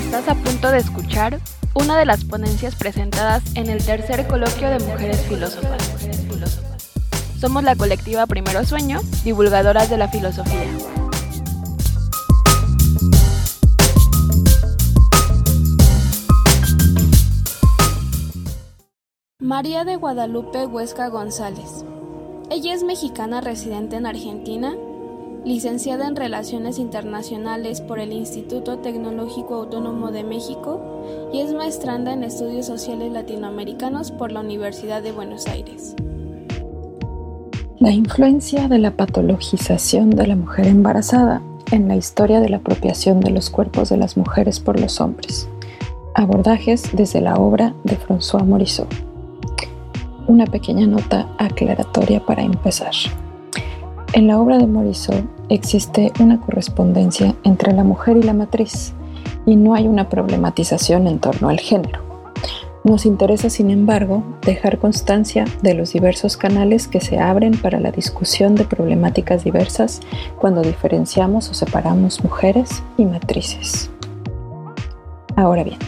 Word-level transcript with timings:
Estás 0.00 0.28
a 0.28 0.34
punto 0.34 0.70
de 0.72 0.78
escuchar 0.78 1.38
una 1.74 1.96
de 1.96 2.06
las 2.06 2.24
ponencias 2.24 2.74
presentadas 2.74 3.44
en 3.54 3.68
el 3.68 3.84
tercer 3.84 4.26
coloquio 4.26 4.68
de 4.68 4.80
Mujeres 4.80 5.20
Filósofas. 5.28 5.82
Somos 7.38 7.62
la 7.62 7.76
colectiva 7.76 8.26
Primero 8.26 8.64
Sueño, 8.64 9.00
divulgadoras 9.24 9.88
de 9.88 9.98
la 9.98 10.08
filosofía. 10.08 10.66
María 19.38 19.84
de 19.84 19.96
Guadalupe 19.96 20.66
Huesca 20.66 21.08
González. 21.08 21.84
Ella 22.50 22.74
es 22.74 22.82
mexicana 22.82 23.40
residente 23.40 23.96
en 23.96 24.06
Argentina 24.06 24.74
licenciada 25.44 26.06
en 26.06 26.16
Relaciones 26.16 26.78
Internacionales 26.78 27.80
por 27.80 27.98
el 27.98 28.12
Instituto 28.12 28.78
Tecnológico 28.78 29.54
Autónomo 29.54 30.10
de 30.10 30.24
México 30.24 30.80
y 31.32 31.40
es 31.40 31.54
maestranda 31.54 32.12
en 32.12 32.24
Estudios 32.24 32.66
Sociales 32.66 33.12
Latinoamericanos 33.12 34.10
por 34.10 34.32
la 34.32 34.40
Universidad 34.40 35.02
de 35.02 35.12
Buenos 35.12 35.46
Aires. 35.46 35.96
La 37.78 37.92
influencia 37.92 38.68
de 38.68 38.78
la 38.78 38.90
patologización 38.90 40.10
de 40.10 40.26
la 40.26 40.36
mujer 40.36 40.66
embarazada 40.66 41.40
en 41.70 41.88
la 41.88 41.96
historia 41.96 42.40
de 42.40 42.50
la 42.50 42.58
apropiación 42.58 43.20
de 43.20 43.30
los 43.30 43.48
cuerpos 43.48 43.88
de 43.88 43.96
las 43.96 44.16
mujeres 44.16 44.60
por 44.60 44.78
los 44.78 45.00
hombres. 45.00 45.48
Abordajes 46.14 46.90
desde 46.92 47.22
la 47.22 47.36
obra 47.36 47.74
de 47.84 47.96
François 47.96 48.44
Morisot. 48.44 48.88
Una 50.26 50.44
pequeña 50.44 50.86
nota 50.86 51.28
aclaratoria 51.38 52.24
para 52.26 52.42
empezar. 52.42 52.92
En 54.12 54.26
la 54.26 54.40
obra 54.40 54.58
de 54.58 54.66
Morisot 54.66 55.22
existe 55.48 56.12
una 56.18 56.40
correspondencia 56.40 57.36
entre 57.44 57.72
la 57.72 57.84
mujer 57.84 58.16
y 58.16 58.24
la 58.24 58.32
matriz 58.32 58.92
y 59.46 59.54
no 59.54 59.74
hay 59.74 59.86
una 59.86 60.08
problematización 60.08 61.06
en 61.06 61.20
torno 61.20 61.48
al 61.48 61.60
género. 61.60 62.00
Nos 62.82 63.06
interesa, 63.06 63.50
sin 63.50 63.70
embargo, 63.70 64.24
dejar 64.42 64.78
constancia 64.78 65.44
de 65.62 65.74
los 65.74 65.92
diversos 65.92 66.36
canales 66.36 66.88
que 66.88 67.00
se 67.00 67.20
abren 67.20 67.56
para 67.56 67.78
la 67.78 67.92
discusión 67.92 68.56
de 68.56 68.64
problemáticas 68.64 69.44
diversas 69.44 70.00
cuando 70.40 70.62
diferenciamos 70.62 71.48
o 71.48 71.54
separamos 71.54 72.24
mujeres 72.24 72.82
y 72.96 73.04
matrices. 73.04 73.90
Ahora 75.36 75.62
bien, 75.62 75.78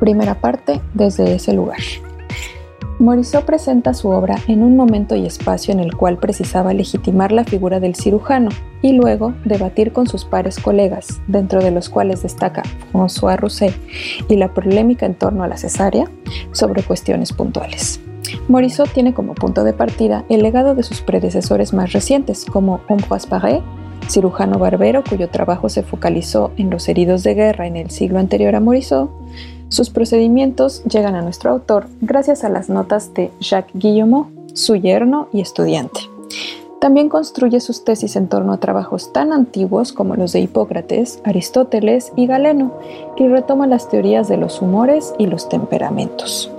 Primera 0.00 0.40
parte, 0.40 0.80
desde 0.94 1.34
ese 1.34 1.52
lugar. 1.52 1.78
Morisot 2.98 3.44
presenta 3.44 3.94
su 3.94 4.08
obra 4.08 4.36
en 4.48 4.64
un 4.64 4.76
momento 4.76 5.14
y 5.14 5.24
espacio 5.24 5.72
en 5.72 5.78
el 5.78 5.94
cual 5.94 6.18
precisaba 6.18 6.74
legitimar 6.74 7.30
la 7.30 7.44
figura 7.44 7.78
del 7.78 7.94
cirujano 7.94 8.48
y 8.82 8.92
luego 8.92 9.34
debatir 9.44 9.92
con 9.92 10.08
sus 10.08 10.24
pares 10.24 10.58
colegas, 10.58 11.20
dentro 11.28 11.62
de 11.62 11.70
los 11.70 11.88
cuales 11.88 12.22
destaca 12.22 12.64
François 12.92 13.36
Rousset 13.36 13.72
y 14.28 14.36
la 14.36 14.52
polémica 14.52 15.06
en 15.06 15.14
torno 15.14 15.44
a 15.44 15.48
la 15.48 15.56
cesárea, 15.56 16.10
sobre 16.50 16.82
cuestiones 16.82 17.32
puntuales. 17.32 18.00
Morisot 18.48 18.92
tiene 18.92 19.14
como 19.14 19.34
punto 19.34 19.62
de 19.62 19.72
partida 19.72 20.24
el 20.28 20.42
legado 20.42 20.74
de 20.74 20.82
sus 20.82 21.00
predecesores 21.00 21.72
más 21.72 21.92
recientes, 21.92 22.46
como 22.46 22.80
Ambroise 22.88 23.28
Paré, 23.28 23.62
cirujano 24.08 24.58
barbero 24.58 25.04
cuyo 25.08 25.28
trabajo 25.28 25.68
se 25.68 25.82
focalizó 25.82 26.50
en 26.56 26.70
los 26.70 26.88
heridos 26.88 27.22
de 27.22 27.34
guerra 27.34 27.66
en 27.66 27.76
el 27.76 27.90
siglo 27.90 28.18
anterior 28.18 28.56
a 28.56 28.60
Morisot, 28.60 29.10
sus 29.68 29.90
procedimientos 29.90 30.82
llegan 30.84 31.14
a 31.14 31.22
nuestro 31.22 31.50
autor 31.50 31.86
gracias 32.00 32.44
a 32.44 32.48
las 32.48 32.68
notas 32.68 33.12
de 33.14 33.30
Jacques 33.40 33.74
Guillemot, 33.74 34.28
su 34.54 34.76
yerno 34.76 35.28
y 35.32 35.40
estudiante. 35.40 36.00
También 36.80 37.08
construye 37.08 37.60
sus 37.60 37.84
tesis 37.84 38.14
en 38.16 38.28
torno 38.28 38.52
a 38.52 38.58
trabajos 38.58 39.12
tan 39.12 39.32
antiguos 39.32 39.92
como 39.92 40.14
los 40.14 40.32
de 40.32 40.40
Hipócrates, 40.40 41.20
Aristóteles 41.24 42.12
y 42.14 42.26
Galeno, 42.26 42.72
y 43.16 43.26
retoma 43.26 43.66
las 43.66 43.88
teorías 43.88 44.28
de 44.28 44.36
los 44.36 44.62
humores 44.62 45.12
y 45.18 45.26
los 45.26 45.48
temperamentos 45.48 46.52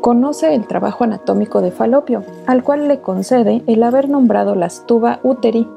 conoce 0.00 0.54
el 0.54 0.66
trabajo 0.66 1.04
anatómico 1.04 1.60
de 1.60 1.70
Falopio, 1.70 2.22
al 2.46 2.62
cual 2.62 2.88
le 2.88 3.00
concede 3.00 3.62
el 3.66 3.82
haber 3.82 4.08
nombrado 4.08 4.54
las 4.54 4.86
tuba 4.86 5.20
uteri 5.22 5.68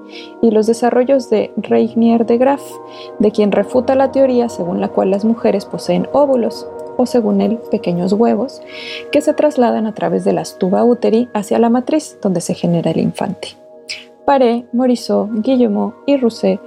y 0.42 0.52
los 0.52 0.68
desarrollos 0.68 1.30
de 1.30 1.52
Reignier 1.58 2.26
de 2.26 2.38
Graff, 2.38 2.64
de 3.20 3.32
quien 3.32 3.52
refuta 3.52 3.96
la 3.96 4.12
teoría 4.12 4.50
según 4.50 4.82
la 4.82 4.90
cual 4.90 5.12
las 5.12 5.26
mujeres 5.26 5.66
poseen 5.66 6.08
óvulos, 6.14 6.68
o 6.98 7.06
según 7.06 7.42
él, 7.42 7.60
pequeños 7.72 8.14
huevos, 8.14 8.62
que 9.12 9.22
se 9.22 9.34
trasladan 9.34 9.88
a 9.88 9.94
través 9.94 10.24
de 10.24 10.34
las 10.34 10.58
tuba 10.58 10.84
uteri 10.84 11.30
hacia 11.34 11.60
la 11.60 11.70
matriz, 11.70 12.18
donde 12.22 12.42
se 12.42 12.54
genera 12.54 12.92
el 12.92 13.00
infante. 13.00 13.50
Paré, 14.26 14.66
Morisot, 14.72 15.30
Guillemot 15.42 15.96
y 16.06 16.18
Rousset 16.18 16.60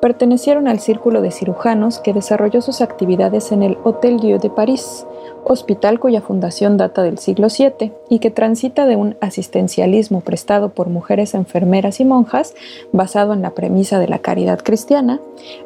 pertenecieron 0.00 0.66
al 0.66 0.80
círculo 0.80 1.20
de 1.20 1.30
cirujanos 1.30 2.00
que 2.00 2.12
desarrolló 2.12 2.60
sus 2.60 2.80
actividades 2.80 3.52
en 3.52 3.62
el 3.62 3.78
Hôtel 3.84 4.18
Dieu 4.18 4.40
de 4.40 4.50
París, 4.50 5.06
hospital 5.44 6.00
cuya 6.00 6.20
fundación 6.20 6.76
data 6.76 7.02
del 7.02 7.18
siglo 7.18 7.48
VII 7.48 7.92
y 8.08 8.18
que 8.18 8.30
transita 8.30 8.86
de 8.86 8.96
un 8.96 9.16
asistencialismo 9.20 10.20
prestado 10.20 10.70
por 10.70 10.88
mujeres 10.88 11.34
enfermeras 11.34 12.00
y 12.00 12.04
monjas, 12.04 12.54
basado 12.92 13.32
en 13.32 13.42
la 13.42 13.50
premisa 13.50 13.98
de 13.98 14.08
la 14.08 14.20
caridad 14.20 14.60
cristiana, 14.62 15.20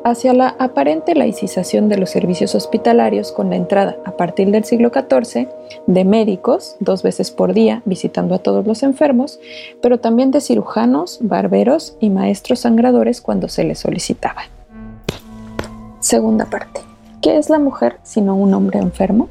hacia 0.05 0.33
la 0.33 0.49
aparente 0.59 1.15
laicización 1.15 1.89
de 1.89 1.99
los 1.99 2.11
servicios 2.11 2.55
hospitalarios 2.55 3.33
con 3.33 3.51
la 3.51 3.57
entrada, 3.57 3.97
a 4.05 4.17
partir 4.17 4.51
del 4.51 4.65
siglo 4.65 4.91
XIV, 4.91 5.49
de 5.87 6.05
médicos, 6.05 6.77
dos 6.81 7.03
veces 7.03 7.31
por 7.31 7.53
día, 7.53 7.83
visitando 7.85 8.35
a 8.35 8.39
todos 8.39 8.67
los 8.67 8.83
enfermos, 8.83 9.41
pero 9.83 9.99
también 9.99 10.31
de 10.31 10.41
cirujanos, 10.41 11.19
barberos 11.21 11.97
y 12.01 12.11
maestros 12.11 12.61
sangradores 12.61 13.21
cuando 13.21 13.49
se 13.49 13.65
les 13.65 13.79
solicitaba. 13.79 14.43
Segunda 16.01 16.45
parte. 16.47 16.81
¿Qué 17.21 17.39
es 17.39 17.51
la 17.51 17.59
mujer 17.59 17.97
sino 18.05 18.37
un 18.37 18.55
hombre 18.55 18.79
enfermo? 18.79 19.29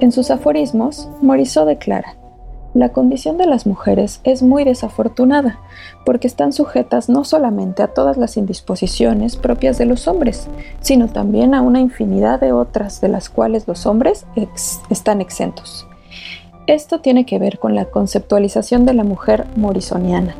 En 0.00 0.12
sus 0.12 0.30
aforismos, 0.30 1.10
Morisot 1.20 1.66
declara, 1.66 2.16
la 2.72 2.88
condición 2.88 3.36
de 3.36 3.46
las 3.46 3.66
mujeres 3.66 4.20
es 4.24 4.42
muy 4.42 4.64
desafortunada, 4.64 5.58
porque 6.06 6.26
están 6.26 6.54
sujetas 6.54 7.10
no 7.10 7.24
solamente 7.24 7.82
a 7.82 7.88
todas 7.88 8.16
las 8.16 8.38
indisposiciones 8.38 9.36
propias 9.36 9.76
de 9.76 9.84
los 9.84 10.08
hombres, 10.08 10.48
sino 10.80 11.08
también 11.08 11.52
a 11.52 11.60
una 11.60 11.80
infinidad 11.80 12.40
de 12.40 12.52
otras 12.52 13.02
de 13.02 13.08
las 13.08 13.28
cuales 13.28 13.68
los 13.68 13.84
hombres 13.84 14.24
están 14.88 15.20
exentos. 15.20 15.86
Esto 16.66 17.00
tiene 17.00 17.26
que 17.26 17.38
ver 17.38 17.58
con 17.58 17.74
la 17.74 17.84
conceptualización 17.84 18.86
de 18.86 18.94
la 18.94 19.04
mujer 19.04 19.46
morisoniana. 19.56 20.34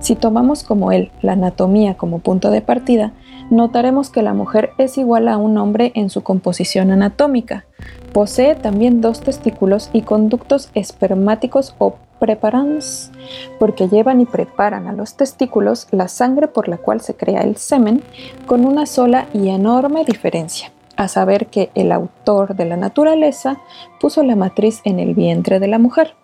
Si 0.00 0.16
tomamos 0.16 0.64
como 0.64 0.90
él 0.90 1.12
la 1.22 1.32
anatomía 1.32 1.96
como 1.96 2.18
punto 2.18 2.50
de 2.50 2.62
partida, 2.62 3.12
notaremos 3.50 4.10
que 4.10 4.22
la 4.22 4.34
mujer 4.34 4.70
es 4.78 4.98
igual 4.98 5.28
a 5.28 5.36
un 5.36 5.58
hombre 5.58 5.92
en 5.94 6.10
su 6.10 6.22
composición 6.22 6.90
anatómica. 6.90 7.64
Posee 8.12 8.54
también 8.54 9.00
dos 9.00 9.20
testículos 9.20 9.90
y 9.92 10.02
conductos 10.02 10.70
espermáticos 10.74 11.74
o 11.78 11.96
preparans, 12.18 13.10
porque 13.58 13.88
llevan 13.88 14.20
y 14.20 14.26
preparan 14.26 14.86
a 14.86 14.92
los 14.92 15.16
testículos 15.16 15.88
la 15.90 16.08
sangre 16.08 16.48
por 16.48 16.68
la 16.68 16.78
cual 16.78 17.00
se 17.00 17.14
crea 17.14 17.42
el 17.42 17.56
semen, 17.56 18.02
con 18.46 18.64
una 18.64 18.86
sola 18.86 19.26
y 19.34 19.48
enorme 19.48 20.04
diferencia, 20.04 20.72
a 20.96 21.08
saber 21.08 21.46
que 21.46 21.70
el 21.74 21.92
autor 21.92 22.56
de 22.56 22.64
la 22.64 22.76
naturaleza 22.76 23.58
puso 24.00 24.22
la 24.22 24.36
matriz 24.36 24.80
en 24.84 25.00
el 25.00 25.14
vientre 25.14 25.58
de 25.58 25.68
la 25.68 25.78
mujer 25.78 26.14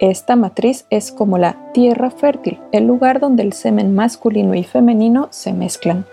Esta 0.00 0.34
matriz 0.34 0.86
es 0.90 1.12
como 1.12 1.38
la 1.38 1.56
tierra 1.72 2.10
fértil, 2.10 2.60
el 2.72 2.86
lugar 2.86 3.20
donde 3.20 3.44
el 3.44 3.52
semen 3.52 3.94
masculino 3.94 4.54
y 4.54 4.64
femenino 4.64 5.28
se 5.30 5.52
mezclan. 5.52 6.04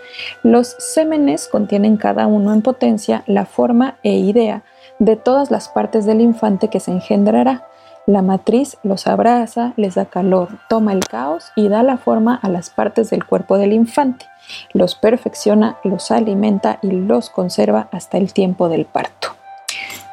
Los 0.43 0.75
sémenes 0.77 1.47
contienen 1.47 1.97
cada 1.97 2.27
uno 2.27 2.53
en 2.53 2.61
potencia 2.61 3.23
la 3.25 3.45
forma 3.45 3.97
e 4.03 4.13
idea 4.13 4.63
de 4.99 5.15
todas 5.15 5.49
las 5.49 5.67
partes 5.67 6.05
del 6.05 6.21
infante 6.21 6.67
que 6.67 6.79
se 6.79 6.91
engendrará. 6.91 7.67
La 8.05 8.21
matriz 8.21 8.77
los 8.83 9.07
abraza, 9.07 9.73
les 9.77 9.95
da 9.95 10.05
calor, 10.05 10.59
toma 10.69 10.93
el 10.93 11.03
caos 11.05 11.51
y 11.55 11.67
da 11.67 11.81
la 11.81 11.97
forma 11.97 12.35
a 12.35 12.49
las 12.49 12.69
partes 12.69 13.09
del 13.09 13.25
cuerpo 13.25 13.57
del 13.57 13.73
infante. 13.73 14.27
Los 14.73 14.93
perfecciona, 14.95 15.77
los 15.83 16.11
alimenta 16.11 16.77
y 16.83 16.91
los 16.91 17.31
conserva 17.31 17.89
hasta 17.91 18.17
el 18.17 18.33
tiempo 18.33 18.69
del 18.69 18.85
parto. 18.85 19.29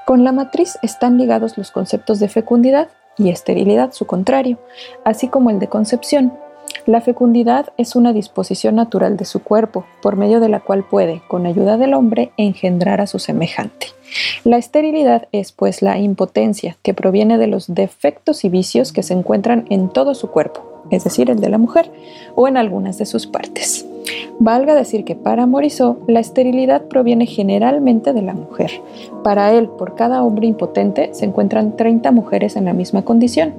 Con 0.06 0.25
la 0.25 0.32
matriz 0.32 0.79
están 0.81 1.19
ligados 1.19 1.59
los 1.59 1.70
conceptos 1.70 2.19
de 2.19 2.29
fecundidad, 2.29 2.88
y 3.19 3.31
esterilidad 3.31 3.93
su 3.93 4.06
contrario, 4.06 4.59
así 5.05 5.29
como 5.29 5.50
el 5.50 5.59
de 5.59 5.69
concepción. 5.69 6.32
La 6.87 7.00
fecundidad 7.00 7.73
es 7.76 7.97
una 7.97 8.12
disposición 8.12 8.76
natural 8.76 9.17
de 9.17 9.25
su 9.25 9.43
cuerpo, 9.43 9.85
por 10.00 10.17
medio 10.17 10.41
de 10.41 10.49
la 10.49 10.61
cual 10.61 10.85
puede, 10.85 11.23
con 11.29 11.47
ayuda 11.47 11.76
del 11.76 11.94
hombre, 11.94 12.32
engendrar 12.37 13.00
a 13.00 13.06
su 13.06 13.19
semejante. 13.19 13.88
La 14.44 14.56
esterilidad 14.56 15.29
es, 15.32 15.53
pues, 15.53 15.82
la 15.82 15.99
impotencia 15.99 16.76
que 16.82 16.94
proviene 16.94 17.37
de 17.38 17.47
los 17.47 17.75
defectos 17.75 18.44
y 18.44 18.49
vicios 18.49 18.93
que 18.93 19.03
se 19.03 19.15
encuentran 19.15 19.67
en 19.70 19.91
todo 19.91 20.15
su 20.15 20.31
cuerpo, 20.31 20.77
es 20.90 21.05
decir, 21.05 21.31
el 21.31 21.40
de 21.40 21.49
la 21.49 21.58
mujer, 21.58 21.90
o 22.35 22.49
en 22.49 22.56
algunas 22.56 22.99
de 22.99 23.06
sus 23.06 23.26
partes. 23.26 23.87
Valga 24.40 24.75
decir 24.75 25.05
que 25.05 25.17
para 25.17 25.46
Morisot 25.46 25.99
la 26.08 26.20
esterilidad 26.20 26.82
proviene 26.82 27.26
generalmente 27.26 28.12
de 28.12 28.23
la 28.23 28.35
mujer. 28.35 28.70
Para 29.25 29.52
él, 29.52 29.69
por 29.69 29.96
cada 29.96 30.23
hombre 30.23 30.46
impotente, 30.46 31.11
se 31.12 31.25
encuentran 31.25 31.76
30 31.76 32.12
mujeres 32.12 32.55
en 32.55 32.64
la 32.64 32.73
misma 32.73 33.02
condición. 33.02 33.55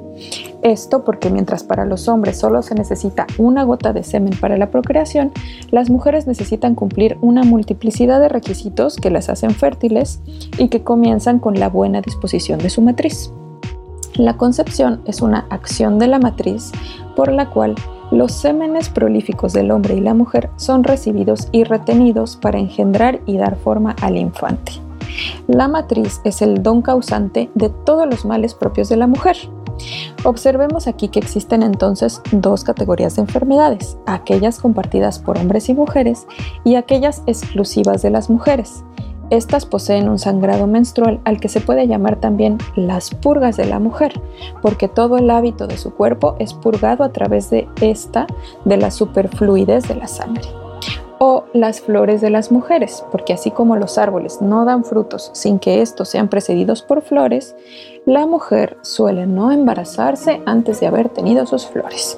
Esto 0.61 1.03
porque 1.03 1.29
mientras 1.29 1.63
para 1.63 1.85
los 1.85 2.07
hombres 2.07 2.37
solo 2.37 2.61
se 2.61 2.75
necesita 2.75 3.27
una 3.37 3.63
gota 3.63 3.93
de 3.93 4.03
semen 4.03 4.33
para 4.39 4.57
la 4.57 4.71
procreación, 4.71 5.31
las 5.69 5.89
mujeres 5.89 6.27
necesitan 6.27 6.75
cumplir 6.75 7.17
una 7.21 7.43
multiplicidad 7.43 8.19
de 8.21 8.29
requisitos 8.29 8.95
que 8.95 9.09
las 9.09 9.29
hacen 9.29 9.51
fértiles 9.51 10.21
y 10.57 10.69
que 10.69 10.83
comienzan 10.83 11.39
con 11.39 11.59
la 11.59 11.69
buena 11.69 12.01
disposición 12.01 12.59
de 12.59 12.69
su 12.69 12.81
matriz. 12.81 13.31
La 14.15 14.37
concepción 14.37 15.01
es 15.05 15.21
una 15.21 15.45
acción 15.49 15.99
de 15.99 16.07
la 16.07 16.19
matriz 16.19 16.71
por 17.15 17.31
la 17.31 17.49
cual 17.49 17.75
los 18.11 18.31
sémenes 18.31 18.89
prolíficos 18.89 19.53
del 19.53 19.71
hombre 19.71 19.95
y 19.95 20.01
la 20.01 20.13
mujer 20.13 20.49
son 20.55 20.83
recibidos 20.83 21.47
y 21.51 21.63
retenidos 21.63 22.35
para 22.37 22.59
engendrar 22.59 23.21
y 23.25 23.37
dar 23.37 23.55
forma 23.55 23.95
al 24.01 24.17
infante. 24.17 24.73
La 25.47 25.67
matriz 25.67 26.21
es 26.23 26.41
el 26.41 26.63
don 26.63 26.81
causante 26.81 27.49
de 27.55 27.69
todos 27.69 28.07
los 28.07 28.25
males 28.25 28.53
propios 28.53 28.89
de 28.89 28.97
la 28.97 29.07
mujer. 29.07 29.37
Observemos 30.23 30.87
aquí 30.87 31.07
que 31.07 31.19
existen 31.19 31.63
entonces 31.63 32.21
dos 32.31 32.63
categorías 32.63 33.15
de 33.15 33.21
enfermedades, 33.21 33.97
aquellas 34.05 34.59
compartidas 34.59 35.19
por 35.19 35.37
hombres 35.37 35.69
y 35.69 35.73
mujeres 35.73 36.27
y 36.63 36.75
aquellas 36.75 37.23
exclusivas 37.27 38.01
de 38.01 38.09
las 38.09 38.29
mujeres. 38.29 38.83
Estas 39.29 39.65
poseen 39.65 40.09
un 40.09 40.17
sangrado 40.17 40.65
menstrual 40.65 41.19
al 41.23 41.39
que 41.39 41.49
se 41.49 41.61
puede 41.61 41.87
llamar 41.87 42.15
también 42.15 42.57
las 42.75 43.11
purgas 43.11 43.57
de 43.57 43.65
la 43.65 43.79
mujer, 43.79 44.19
porque 44.61 44.87
todo 44.87 45.17
el 45.17 45.29
hábito 45.29 45.67
de 45.67 45.77
su 45.77 45.93
cuerpo 45.93 46.35
es 46.39 46.53
purgado 46.53 47.03
a 47.03 47.11
través 47.11 47.51
de 47.51 47.67
esta, 47.79 48.25
de 48.65 48.77
la 48.77 48.89
superfluidez 48.89 49.87
de 49.87 49.95
la 49.95 50.07
sangre. 50.07 50.47
O 51.19 51.43
las 51.53 51.81
flores 51.81 52.21
de 52.21 52.29
las 52.29 52.51
mujeres, 52.51 53.03
porque 53.11 53.33
así 53.33 53.51
como 53.51 53.75
los 53.75 53.97
árboles 53.97 54.41
no 54.41 54.65
dan 54.65 54.83
frutos 54.83 55.29
sin 55.33 55.59
que 55.59 55.81
estos 55.81 56.09
sean 56.09 56.29
precedidos 56.29 56.81
por 56.81 57.01
flores, 57.01 57.55
la 58.05 58.25
mujer 58.25 58.77
suele 58.81 59.27
no 59.27 59.51
embarazarse 59.51 60.41
antes 60.45 60.79
de 60.79 60.87
haber 60.87 61.09
tenido 61.09 61.45
sus 61.45 61.67
flores. 61.67 62.17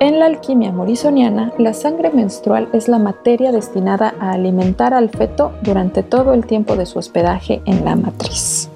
En 0.00 0.20
la 0.20 0.26
alquimia 0.26 0.70
morisoniana, 0.70 1.52
la 1.58 1.74
sangre 1.74 2.10
menstrual 2.10 2.68
es 2.72 2.86
la 2.86 2.98
materia 2.98 3.50
destinada 3.50 4.14
a 4.20 4.30
alimentar 4.30 4.94
al 4.94 5.10
feto 5.10 5.52
durante 5.62 6.04
todo 6.04 6.34
el 6.34 6.46
tiempo 6.46 6.76
de 6.76 6.86
su 6.86 7.00
hospedaje 7.00 7.60
en 7.64 7.84
la 7.84 7.96
matriz. 7.96 8.70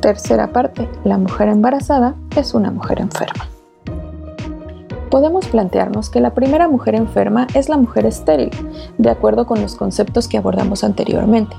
Tercera 0.00 0.52
parte, 0.52 0.86
la 1.04 1.16
mujer 1.16 1.48
embarazada 1.48 2.14
es 2.36 2.52
una 2.52 2.70
mujer 2.70 3.00
enferma 3.00 3.53
podemos 5.14 5.46
plantearnos 5.46 6.10
que 6.10 6.18
la 6.18 6.34
primera 6.34 6.66
mujer 6.66 6.96
enferma 6.96 7.46
es 7.54 7.68
la 7.68 7.76
mujer 7.76 8.04
estéril, 8.04 8.50
de 8.98 9.10
acuerdo 9.10 9.46
con 9.46 9.62
los 9.62 9.76
conceptos 9.76 10.26
que 10.26 10.38
abordamos 10.38 10.82
anteriormente. 10.82 11.54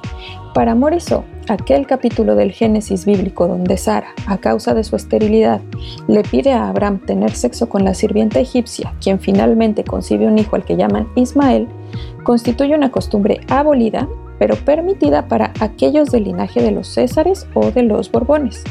Para 0.54 0.76
Morisot, 0.76 1.24
aquel 1.48 1.88
capítulo 1.88 2.36
del 2.36 2.52
Génesis 2.52 3.06
bíblico 3.06 3.48
donde 3.48 3.78
Sara, 3.78 4.10
a 4.28 4.40
causa 4.40 4.74
de 4.74 4.84
su 4.84 4.98
esterilidad, 4.98 5.62
le 6.10 6.24
pide 6.24 6.52
a 6.52 6.68
Abraham 6.68 7.00
tener 7.00 7.32
sexo 7.32 7.70
con 7.70 7.86
la 7.86 7.94
sirvienta 7.94 8.42
egipcia, 8.42 8.94
quien 9.00 9.22
finalmente 9.22 9.86
concibe 9.86 10.28
un 10.28 10.38
hijo 10.38 10.58
al 10.58 10.66
que 10.66 10.76
llaman 10.76 11.08
Ismael, 11.16 11.70
constituye 12.26 12.76
una 12.76 12.92
costumbre 12.92 13.40
abolida 13.48 14.10
pero 14.40 14.56
permitida 14.56 15.28
para 15.28 15.54
aquellos 15.60 16.12
del 16.12 16.26
linaje 16.26 16.62
de 16.62 16.72
los 16.72 16.88
Césares 16.88 17.48
o 17.54 17.72
de 17.72 17.84
los 17.84 18.12
Borbones, 18.12 18.64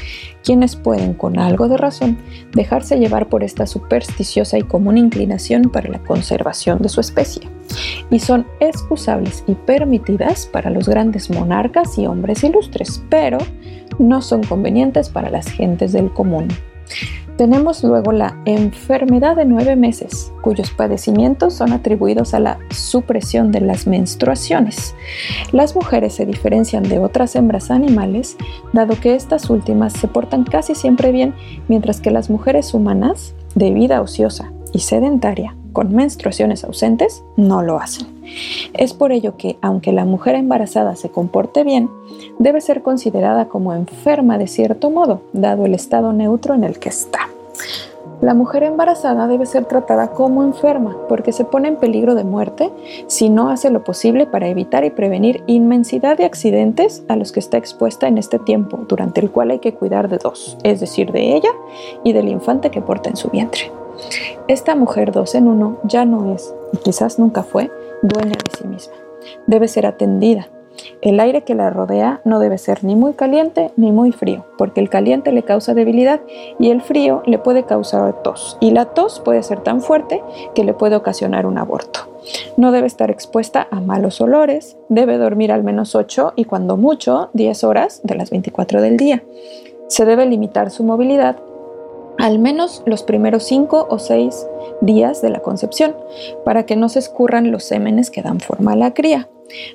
quienes 0.43 0.76
pueden, 0.76 1.14
con 1.14 1.38
algo 1.38 1.69
de 1.69 1.76
razón, 1.76 2.19
dejarse 2.52 2.99
llevar 2.99 3.28
por 3.28 3.43
esta 3.43 3.66
supersticiosa 3.66 4.58
y 4.58 4.62
común 4.62 4.99
inclinación 4.99 5.70
para 5.70 5.88
la 5.88 6.00
conservación 6.00 6.78
de 6.78 6.88
su 6.88 7.00
especie, 7.00 7.49
y 8.11 8.19
son 8.19 8.46
excusables 8.61 9.44
y 9.46 9.55
permitidas 9.55 10.46
para 10.46 10.70
los 10.70 10.88
grandes 10.88 11.31
monarcas 11.31 11.99
y 11.99 12.06
hombres 12.06 12.44
ilustres, 12.44 13.02
pero 13.08 13.38
no 13.99 14.22
son 14.22 14.43
convenientes 14.43 15.08
para 15.08 15.31
las 15.31 15.46
gentes 15.49 15.93
del 15.93 16.12
común. 16.12 16.49
Tenemos 17.36 17.82
luego 17.82 18.12
la 18.12 18.40
enfermedad 18.44 19.34
de 19.34 19.44
nueve 19.44 19.75
meses, 19.75 20.32
cuyos 20.40 20.70
padecimientos 20.70 21.54
son 21.54 21.72
atribuidos 21.72 22.32
a 22.32 22.38
la 22.38 22.58
supresión 22.70 23.50
de 23.50 23.60
las 23.60 23.88
menstruaciones. 23.88 24.94
Las 25.50 25.75
mujeres 25.75 26.14
se 26.14 26.26
diferencian 26.26 26.84
de 26.84 27.00
otras 27.00 27.34
hembras 27.34 27.72
animales, 27.72 28.36
dado 28.72 29.00
que 29.00 29.16
estas 29.16 29.50
últimas 29.50 29.92
se 29.94 30.06
portan 30.06 30.44
casi 30.44 30.76
siempre 30.76 31.10
bien, 31.10 31.34
mientras 31.66 32.00
que 32.00 32.12
las 32.12 32.31
mujeres 32.31 32.72
humanas, 32.72 33.34
de 33.56 33.72
vida 33.72 34.00
ociosa 34.00 34.52
y 34.72 34.81
sedentaria, 34.81 35.56
con 35.74 35.94
menstruaciones 35.94 36.64
ausentes, 36.64 37.22
no 37.36 37.60
lo 37.60 37.78
hacen. 37.78 38.06
Es 38.72 38.94
por 38.94 39.12
ello 39.12 39.36
que, 39.36 39.58
aunque 39.60 39.92
la 39.92 40.06
mujer 40.06 40.36
embarazada 40.36 40.96
se 40.96 41.10
comporte 41.10 41.64
bien, 41.64 41.90
debe 42.38 42.62
ser 42.62 42.82
considerada 42.82 43.48
como 43.48 43.74
enferma 43.74 44.38
de 44.38 44.46
cierto 44.46 44.88
modo, 44.88 45.20
dado 45.34 45.66
el 45.66 45.74
estado 45.74 46.14
neutro 46.14 46.54
en 46.54 46.64
el 46.64 46.78
que 46.78 46.88
está. 46.88 47.28
La 48.20 48.32
mujer 48.32 48.62
embarazada 48.62 49.26
debe 49.26 49.44
ser 49.44 49.66
tratada 49.66 50.12
como 50.12 50.43
enferma 50.43 50.96
porque 51.08 51.32
se 51.32 51.44
pone 51.44 51.69
en 51.69 51.76
peligro 51.76 52.14
de 52.14 52.24
muerte 52.24 52.70
si 53.06 53.28
no 53.28 53.50
hace 53.50 53.70
lo 53.70 53.84
posible 53.84 54.26
para 54.26 54.48
evitar 54.48 54.84
y 54.84 54.90
prevenir 54.90 55.43
inmensidad 55.46 56.16
de 56.16 56.24
accidentes 56.24 57.04
a 57.08 57.16
los 57.16 57.32
que 57.32 57.40
está 57.40 57.58
expuesta 57.58 58.08
en 58.08 58.16
este 58.16 58.38
tiempo, 58.38 58.78
durante 58.88 59.20
el 59.20 59.31
cual 59.31 59.50
hay 59.50 59.58
que 59.58 59.74
cuidar 59.74 60.08
de 60.08 60.19
dos, 60.19 60.56
es 60.62 60.81
decir, 60.81 61.12
de 61.12 61.36
ella 61.36 61.50
y 62.02 62.12
del 62.12 62.28
infante 62.28 62.70
que 62.70 62.81
porta 62.81 63.10
en 63.10 63.16
su 63.16 63.28
vientre. 63.28 63.83
Esta 64.48 64.74
mujer 64.74 65.13
dos 65.13 65.34
en 65.34 65.48
uno 65.48 65.79
ya 65.84 66.05
no 66.05 66.34
es, 66.34 66.55
y 66.72 66.79
quizás 66.79 67.19
nunca 67.19 67.43
fue, 67.43 67.70
dueña 68.03 68.32
de 68.32 68.58
sí 68.58 68.67
misma. 68.67 68.94
Debe 69.46 69.69
ser 69.69 69.86
atendida. 69.86 70.48
El 71.01 71.20
aire 71.20 71.43
que 71.43 71.55
la 71.55 71.70
rodea 71.70 72.20
no 72.24 72.41
debe 72.41 72.58
ser 72.58 72.82
ni 72.82 72.96
muy 72.96 73.13
caliente 73.13 73.70
ni 73.77 73.93
muy 73.93 74.13
frío, 74.13 74.44
porque 74.58 74.81
el 74.81 74.89
caliente 74.89 75.32
le 75.32 75.44
causa 75.44 75.74
debilidad 75.74 76.20
y 76.58 76.70
el 76.70 76.82
frío 76.82 77.22
le 77.27 77.39
puede 77.39 77.65
causar 77.65 78.22
tos, 78.22 78.56
y 78.60 78.72
la 78.72 78.86
tos 78.86 79.20
puede 79.20 79.43
ser 79.43 79.60
tan 79.60 79.81
fuerte 79.81 80.22
que 80.55 80.65
le 80.65 80.74
puede 80.74 80.96
ocasionar 80.96 81.46
un 81.46 81.58
aborto. 81.58 82.01
No 82.56 82.72
debe 82.72 82.86
estar 82.86 83.10
expuesta 83.10 83.69
a 83.70 83.81
malos 83.81 84.20
olores, 84.20 84.77
debe 84.89 85.19
dormir 85.19 85.53
al 85.53 85.63
menos 85.63 85.94
8 85.94 86.32
y 86.36 86.44
cuando 86.44 86.77
mucho 86.77 87.31
10 87.34 87.65
horas 87.65 88.01
de 88.03 88.15
las 88.15 88.31
24 88.31 88.81
del 88.81 88.96
día. 88.96 89.22
Se 89.89 90.05
debe 90.05 90.27
limitar 90.27 90.70
su 90.70 90.82
movilidad 90.84 91.36
al 92.18 92.38
menos 92.38 92.82
los 92.86 93.02
primeros 93.02 93.44
cinco 93.44 93.86
o 93.90 93.98
seis 93.98 94.46
días 94.80 95.22
de 95.22 95.30
la 95.30 95.40
concepción, 95.40 95.96
para 96.44 96.66
que 96.66 96.76
no 96.76 96.88
se 96.88 96.98
escurran 96.98 97.50
los 97.50 97.64
sémenes 97.64 98.10
que 98.10 98.22
dan 98.22 98.40
forma 98.40 98.72
a 98.72 98.76
la 98.76 98.94
cría. 98.94 99.28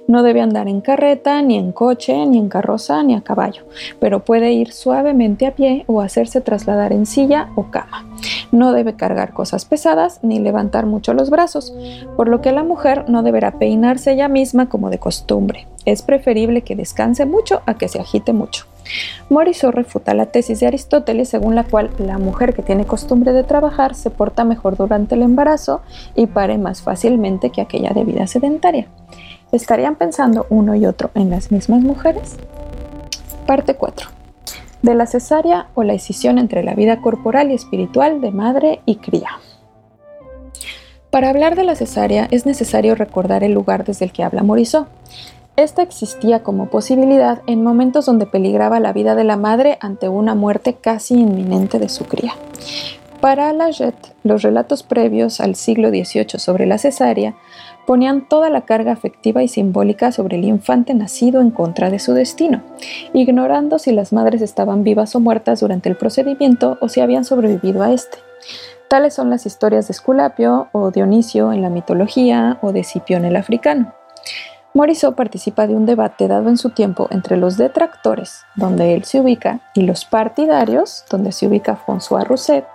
No 0.07 0.23
debe 0.23 0.41
andar 0.41 0.67
en 0.67 0.81
carreta, 0.81 1.41
ni 1.41 1.57
en 1.57 1.71
coche, 1.71 2.25
ni 2.25 2.37
en 2.37 2.49
carroza, 2.49 3.03
ni 3.03 3.15
a 3.15 3.21
caballo, 3.21 3.63
pero 3.99 4.23
puede 4.25 4.51
ir 4.51 4.71
suavemente 4.71 5.45
a 5.45 5.55
pie 5.55 5.83
o 5.87 6.01
hacerse 6.01 6.41
trasladar 6.41 6.91
en 6.93 7.05
silla 7.05 7.49
o 7.55 7.69
cama. 7.69 8.05
No 8.51 8.73
debe 8.73 8.95
cargar 8.95 9.33
cosas 9.33 9.65
pesadas 9.65 10.19
ni 10.23 10.39
levantar 10.39 10.85
mucho 10.85 11.13
los 11.13 11.29
brazos, 11.29 11.73
por 12.15 12.27
lo 12.27 12.41
que 12.41 12.51
la 12.51 12.63
mujer 12.63 13.05
no 13.07 13.21
deberá 13.23 13.59
peinarse 13.59 14.13
ella 14.13 14.27
misma 14.27 14.67
como 14.69 14.89
de 14.89 14.97
costumbre. 14.97 15.67
Es 15.85 16.01
preferible 16.01 16.61
que 16.61 16.75
descanse 16.75 17.25
mucho 17.25 17.61
a 17.65 17.75
que 17.75 17.87
se 17.87 17.99
agite 17.99 18.33
mucho. 18.33 18.65
Morisot 19.29 19.73
refuta 19.73 20.13
la 20.13 20.25
tesis 20.25 20.59
de 20.59 20.67
Aristóteles 20.67 21.29
según 21.29 21.53
la 21.55 21.63
cual 21.63 21.91
la 21.99 22.17
mujer 22.17 22.53
que 22.53 22.63
tiene 22.63 22.85
costumbre 22.85 23.33
de 23.33 23.43
trabajar 23.43 23.93
se 23.93 24.09
porta 24.09 24.43
mejor 24.43 24.75
durante 24.75 25.15
el 25.15 25.21
embarazo 25.21 25.81
y 26.15 26.25
pare 26.25 26.57
más 26.57 26.81
fácilmente 26.81 27.51
que 27.51 27.61
aquella 27.61 27.91
de 27.91 28.03
vida 28.03 28.25
sedentaria. 28.25 28.87
¿Estarían 29.51 29.95
pensando 29.95 30.45
uno 30.49 30.75
y 30.75 30.85
otro 30.85 31.09
en 31.15 31.31
las 31.31 31.51
mismas 31.51 31.81
mujeres? 31.81 32.35
Parte 33.47 33.73
4. 33.73 34.09
de 34.83 34.95
la 34.95 35.07
cesárea 35.07 35.67
o 35.73 35.83
la 35.83 35.93
escisión 35.93 36.37
entre 36.37 36.63
la 36.63 36.73
vida 36.75 37.01
corporal 37.01 37.51
y 37.51 37.55
espiritual 37.55 38.21
de 38.21 38.31
madre 38.31 38.81
y 38.85 38.97
cría. 38.97 39.29
Para 41.09 41.29
hablar 41.29 41.55
de 41.55 41.63
la 41.63 41.75
cesárea 41.75 42.27
es 42.31 42.45
necesario 42.45 42.93
recordar 42.95 43.43
el 43.43 43.51
lugar 43.51 43.83
desde 43.83 44.05
el 44.05 44.11
que 44.11 44.23
habla 44.23 44.43
Morisot. 44.43 44.87
Esta 45.55 45.81
existía 45.81 46.43
como 46.43 46.69
posibilidad 46.69 47.41
en 47.47 47.63
momentos 47.63 48.05
donde 48.05 48.27
peligraba 48.27 48.79
la 48.79 48.93
vida 48.93 49.15
de 49.15 49.23
la 49.23 49.35
madre 49.35 49.77
ante 49.81 50.07
una 50.07 50.35
muerte 50.35 50.75
casi 50.75 51.15
inminente 51.15 51.79
de 51.79 51.89
su 51.89 52.05
cría. 52.05 52.33
Para 53.19 53.51
Lajet, 53.51 53.95
los 54.23 54.43
relatos 54.43 54.83
previos 54.83 55.41
al 55.41 55.55
siglo 55.55 55.89
XVIII 55.89 56.39
sobre 56.39 56.65
la 56.65 56.77
cesárea 56.77 57.35
ponían 57.89 58.29
toda 58.29 58.51
la 58.51 58.65
carga 58.65 58.91
afectiva 58.91 59.41
y 59.41 59.47
simbólica 59.47 60.11
sobre 60.11 60.37
el 60.37 60.43
infante 60.43 60.93
nacido 60.93 61.41
en 61.41 61.49
contra 61.49 61.89
de 61.89 61.97
su 61.97 62.13
destino, 62.13 62.61
ignorando 63.13 63.79
si 63.79 63.91
las 63.91 64.13
madres 64.13 64.43
estaban 64.43 64.83
vivas 64.83 65.15
o 65.15 65.19
muertas 65.19 65.61
durante 65.61 65.89
el 65.89 65.95
procedimiento 65.95 66.77
o 66.81 66.87
si 66.87 67.01
habían 67.01 67.25
sobrevivido 67.25 67.81
a 67.81 67.91
este. 67.91 68.19
Tales 68.89 69.15
son 69.15 69.31
las 69.31 69.47
historias 69.47 69.87
de 69.87 69.93
Esculapio 69.93 70.67
o 70.71 70.91
Dionisio 70.91 71.51
en 71.51 71.63
la 71.63 71.71
mitología 71.71 72.59
o 72.61 72.73
de 72.73 72.83
Cipión 72.83 73.25
el 73.25 73.35
africano. 73.35 73.91
Morisot 74.75 75.15
participa 75.15 75.65
de 75.65 75.73
un 75.73 75.87
debate 75.87 76.27
dado 76.27 76.49
en 76.49 76.57
su 76.57 76.69
tiempo 76.69 77.07
entre 77.09 77.37
los 77.37 77.57
detractores, 77.57 78.43
donde 78.55 78.93
él 78.93 79.03
se 79.03 79.19
ubica, 79.19 79.61
y 79.73 79.81
los 79.81 80.05
partidarios, 80.05 81.05
donde 81.09 81.31
se 81.31 81.47
ubica 81.47 81.75
François 81.87 82.23
Rousset, 82.23 82.67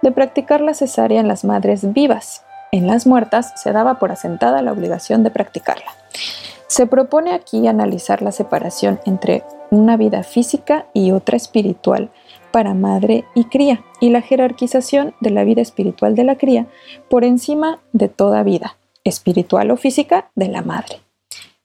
de 0.00 0.12
practicar 0.12 0.60
la 0.60 0.74
cesárea 0.74 1.18
en 1.18 1.26
las 1.26 1.42
madres 1.42 1.92
vivas, 1.92 2.44
en 2.72 2.86
las 2.86 3.06
muertas 3.06 3.52
se 3.56 3.72
daba 3.72 3.98
por 3.98 4.12
asentada 4.12 4.62
la 4.62 4.72
obligación 4.72 5.22
de 5.22 5.30
practicarla. 5.30 5.92
Se 6.66 6.86
propone 6.86 7.32
aquí 7.32 7.66
analizar 7.66 8.22
la 8.22 8.32
separación 8.32 9.00
entre 9.04 9.42
una 9.70 9.96
vida 9.96 10.22
física 10.22 10.86
y 10.94 11.10
otra 11.10 11.36
espiritual 11.36 12.10
para 12.52 12.74
madre 12.74 13.24
y 13.34 13.44
cría 13.44 13.82
y 14.00 14.10
la 14.10 14.20
jerarquización 14.20 15.14
de 15.20 15.30
la 15.30 15.44
vida 15.44 15.62
espiritual 15.62 16.14
de 16.14 16.24
la 16.24 16.36
cría 16.36 16.66
por 17.08 17.24
encima 17.24 17.80
de 17.92 18.08
toda 18.08 18.42
vida, 18.42 18.76
espiritual 19.04 19.70
o 19.70 19.76
física, 19.76 20.30
de 20.34 20.48
la 20.48 20.62
madre. 20.62 21.00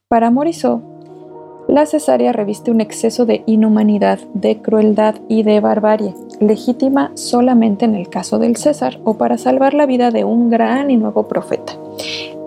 Para 0.08 0.32
Morisot, 0.32 0.95
la 1.68 1.86
cesárea 1.86 2.32
reviste 2.32 2.72
un 2.72 2.82
exceso 2.82 3.26
de 3.26 3.44
inhumanidad, 3.46 4.20
de 4.34 4.62
crueldad 4.62 5.16
y 5.28 5.44
de 5.44 5.60
barbarie, 5.60 6.14
legítima 6.40 7.12
solamente 7.16 7.86
en 7.86 7.96
el 7.96 8.10
caso 8.10 8.40
del 8.40 8.56
César 8.56 9.00
o 9.04 9.16
para 9.18 9.38
salvar 9.38 9.74
la 9.74 9.86
vida 9.86 10.12
de 10.12 10.24
un 10.24 10.50
gran 10.50 10.92
y 10.92 10.98
nuevo 10.98 11.28
profeta. 11.28 11.74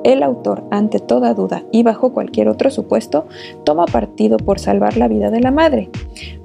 El 0.08 0.22
autor, 0.22 0.64
ante 0.70 1.00
toda 1.00 1.34
duda 1.34 1.64
y 1.70 1.82
bajo 1.82 2.14
cualquier 2.14 2.48
otro 2.48 2.70
supuesto, 2.70 3.26
toma 3.64 3.84
partido 3.84 4.38
por 4.38 4.58
salvar 4.58 4.96
la 4.96 5.06
vida 5.06 5.30
de 5.30 5.40
la 5.40 5.50
madre. 5.50 5.90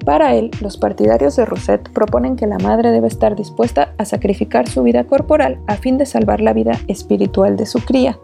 Para 0.03 0.35
él, 0.35 0.51
los 0.59 0.75
partidarios 0.75 1.37
de 1.37 1.45
Rousset 1.45 1.89
proponen 1.93 2.35
que 2.35 2.45
la 2.45 2.57
madre 2.57 2.91
debe 2.91 3.07
estar 3.07 3.37
dispuesta 3.37 3.93
a 3.97 4.03
sacrificar 4.03 4.67
su 4.67 4.83
vida 4.83 5.05
corporal 5.05 5.61
a 5.67 5.77
fin 5.77 5.97
de 5.97 6.05
salvar 6.05 6.41
la 6.41 6.51
vida 6.51 6.77
espiritual 6.89 7.55
de 7.55 7.65
su 7.65 7.79
cría, 7.79 8.19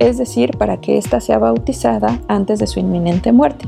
es 0.00 0.18
decir, 0.18 0.50
para 0.58 0.82
que 0.82 0.98
ésta 0.98 1.18
sea 1.18 1.38
bautizada 1.38 2.20
antes 2.28 2.58
de 2.58 2.66
su 2.66 2.78
inminente 2.78 3.32
muerte. 3.32 3.66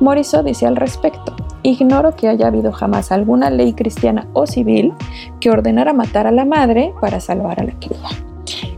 Morisot 0.00 0.44
dice 0.44 0.66
al 0.66 0.76
respecto, 0.76 1.34
ignoro 1.62 2.14
que 2.14 2.28
haya 2.28 2.48
habido 2.48 2.72
jamás 2.72 3.10
alguna 3.10 3.48
ley 3.48 3.72
cristiana 3.72 4.28
o 4.34 4.46
civil 4.46 4.92
que 5.40 5.48
ordenara 5.48 5.94
matar 5.94 6.26
a 6.26 6.30
la 6.30 6.44
madre 6.44 6.92
para 7.00 7.20
salvar 7.20 7.58
a 7.58 7.64
la 7.64 7.72
cría. 7.72 8.31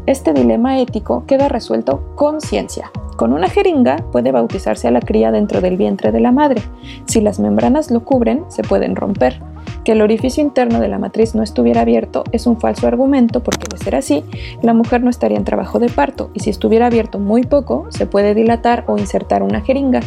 Este 0.07 0.35
dilema 0.35 0.81
ético 0.81 1.25
queda 1.27 1.49
resuelto 1.49 2.03
con 2.15 2.43
ciencia. 2.43 2.91
Con 3.17 3.33
una 3.33 3.49
jeringa 3.49 4.05
puede 4.13 4.33
bautizarse 4.33 4.87
a 4.87 4.91
la 4.91 5.01
cría 5.01 5.33
dentro 5.33 5.63
del 5.63 5.79
vientre 5.79 6.13
de 6.13 6.21
la 6.21 6.31
madre. 6.31 6.61
Si 7.07 7.23
las 7.23 7.41
membranas 7.41 7.91
lo 7.91 8.05
cubren, 8.05 8.45
se 8.49 8.63
pueden 8.63 8.97
romper. 8.97 9.41
Que 9.83 9.93
el 9.93 10.03
orificio 10.03 10.43
interno 10.43 10.79
de 10.79 10.89
la 10.89 10.99
matriz 10.99 11.35
no 11.35 11.43
estuviera 11.43 11.81
abierto 11.81 12.25
es 12.33 12.47
un 12.47 12.61
falso 12.61 12.87
argumento 12.87 13.43
porque 13.43 13.67
de 13.71 13.83
ser 13.83 13.95
así, 13.97 14.25
la 14.61 14.75
mujer 14.75 15.03
no 15.03 15.09
estaría 15.09 15.39
en 15.39 15.45
trabajo 15.45 15.79
de 15.79 15.89
parto 15.89 16.31
y 16.35 16.41
si 16.41 16.51
estuviera 16.51 16.87
abierto 16.87 17.19
muy 17.19 17.45
poco, 17.45 17.87
se 17.89 18.05
puede 18.05 18.35
dilatar 18.35 18.85
o 18.87 18.99
insertar 18.99 19.43
una 19.43 19.63
jeringa. 19.63 20.01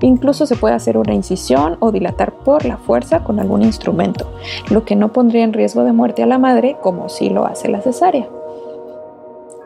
Incluso 0.00 0.46
se 0.46 0.56
puede 0.56 0.74
hacer 0.74 0.96
una 0.96 1.12
incisión 1.12 1.76
o 1.80 1.92
dilatar 1.92 2.32
por 2.32 2.64
la 2.64 2.78
fuerza 2.78 3.22
con 3.22 3.38
algún 3.38 3.62
instrumento, 3.62 4.32
lo 4.70 4.86
que 4.86 4.96
no 4.96 5.12
pondría 5.12 5.44
en 5.44 5.52
riesgo 5.52 5.84
de 5.84 5.92
muerte 5.92 6.22
a 6.22 6.26
la 6.26 6.38
madre 6.38 6.76
como 6.80 7.10
si 7.10 7.28
lo 7.28 7.44
hace 7.44 7.68
la 7.68 7.82
cesárea. 7.82 8.28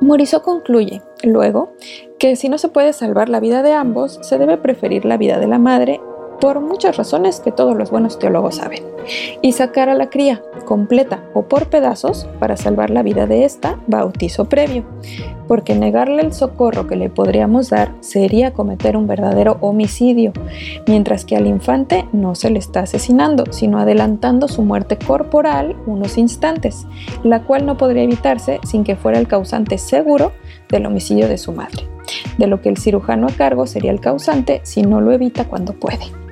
Morisot 0.00 0.42
concluye, 0.42 1.02
luego, 1.22 1.72
que 2.18 2.36
si 2.36 2.48
no 2.48 2.58
se 2.58 2.68
puede 2.68 2.92
salvar 2.92 3.28
la 3.28 3.40
vida 3.40 3.62
de 3.62 3.72
ambos, 3.72 4.18
se 4.22 4.38
debe 4.38 4.58
preferir 4.58 5.04
la 5.04 5.16
vida 5.16 5.38
de 5.38 5.46
la 5.46 5.58
madre 5.58 6.00
por 6.40 6.60
muchas 6.60 6.96
razones 6.96 7.40
que 7.40 7.52
todos 7.52 7.76
los 7.76 7.90
buenos 7.90 8.18
teólogos 8.18 8.56
saben, 8.56 8.82
y 9.42 9.52
sacar 9.52 9.88
a 9.88 9.94
la 9.94 10.10
cría 10.10 10.42
completa 10.64 11.22
o 11.34 11.42
por 11.42 11.68
pedazos 11.68 12.28
para 12.38 12.56
salvar 12.56 12.90
la 12.90 13.02
vida 13.02 13.26
de 13.26 13.44
esta 13.44 13.78
bautizo 13.86 14.46
previo, 14.46 14.84
porque 15.48 15.74
negarle 15.74 16.22
el 16.22 16.32
socorro 16.32 16.86
que 16.86 16.96
le 16.96 17.08
podríamos 17.08 17.70
dar 17.70 17.92
sería 18.00 18.52
cometer 18.52 18.96
un 18.96 19.06
verdadero 19.06 19.58
homicidio, 19.60 20.32
mientras 20.86 21.24
que 21.24 21.36
al 21.36 21.46
infante 21.46 22.06
no 22.12 22.34
se 22.34 22.50
le 22.50 22.58
está 22.58 22.80
asesinando, 22.80 23.44
sino 23.52 23.78
adelantando 23.78 24.48
su 24.48 24.62
muerte 24.62 24.98
corporal 24.98 25.76
unos 25.86 26.18
instantes, 26.18 26.86
la 27.22 27.42
cual 27.44 27.64
no 27.64 27.76
podría 27.76 28.02
evitarse 28.02 28.60
sin 28.64 28.84
que 28.84 28.96
fuera 28.96 29.18
el 29.18 29.28
causante 29.28 29.78
seguro 29.78 30.32
del 30.68 30.86
homicidio 30.86 31.28
de 31.28 31.38
su 31.38 31.52
madre, 31.52 31.84
de 32.38 32.46
lo 32.46 32.60
que 32.60 32.68
el 32.68 32.76
cirujano 32.76 33.28
a 33.28 33.32
cargo 33.32 33.66
sería 33.66 33.92
el 33.92 34.00
causante 34.00 34.60
si 34.64 34.82
no 34.82 35.00
lo 35.00 35.12
evita 35.12 35.44
cuando 35.44 35.72
puede. 35.74 36.25